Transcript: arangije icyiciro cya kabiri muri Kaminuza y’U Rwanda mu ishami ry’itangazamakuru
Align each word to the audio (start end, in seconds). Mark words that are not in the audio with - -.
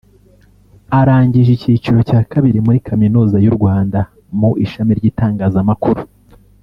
arangije 0.99 1.49
icyiciro 1.53 1.99
cya 2.09 2.21
kabiri 2.31 2.57
muri 2.65 2.79
Kaminuza 2.87 3.35
y’U 3.45 3.53
Rwanda 3.57 3.99
mu 4.39 4.49
ishami 4.65 4.91
ry’itangazamakuru 4.99 6.01